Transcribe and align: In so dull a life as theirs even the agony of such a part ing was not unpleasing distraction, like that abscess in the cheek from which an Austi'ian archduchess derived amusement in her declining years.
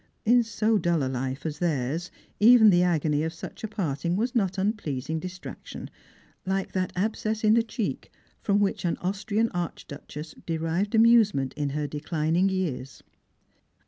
In 0.25 0.41
so 0.41 0.79
dull 0.79 1.03
a 1.03 1.05
life 1.07 1.45
as 1.45 1.59
theirs 1.59 2.09
even 2.39 2.71
the 2.71 2.81
agony 2.81 3.21
of 3.21 3.33
such 3.33 3.63
a 3.63 3.67
part 3.67 4.03
ing 4.03 4.15
was 4.15 4.33
not 4.33 4.57
unpleasing 4.57 5.19
distraction, 5.19 5.91
like 6.43 6.71
that 6.71 6.91
abscess 6.95 7.43
in 7.43 7.53
the 7.53 7.61
cheek 7.61 8.09
from 8.41 8.59
which 8.59 8.83
an 8.83 8.95
Austi'ian 8.95 9.51
archduchess 9.53 10.33
derived 10.47 10.95
amusement 10.95 11.53
in 11.53 11.69
her 11.69 11.85
declining 11.85 12.49
years. 12.49 13.03